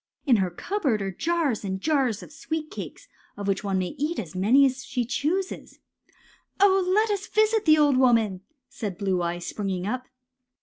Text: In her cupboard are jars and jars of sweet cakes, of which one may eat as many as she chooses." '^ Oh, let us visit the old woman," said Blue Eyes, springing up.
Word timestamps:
In 0.25 0.37
her 0.37 0.49
cupboard 0.49 0.99
are 1.03 1.11
jars 1.11 1.63
and 1.63 1.79
jars 1.79 2.23
of 2.23 2.31
sweet 2.31 2.71
cakes, 2.71 3.07
of 3.37 3.47
which 3.47 3.63
one 3.63 3.77
may 3.77 3.93
eat 3.99 4.17
as 4.17 4.33
many 4.33 4.65
as 4.65 4.83
she 4.83 5.05
chooses." 5.05 5.77
'^ 6.09 6.15
Oh, 6.59 6.83
let 6.91 7.11
us 7.11 7.27
visit 7.27 7.65
the 7.65 7.77
old 7.77 7.97
woman," 7.97 8.41
said 8.67 8.97
Blue 8.97 9.21
Eyes, 9.21 9.45
springing 9.45 9.85
up. 9.85 10.07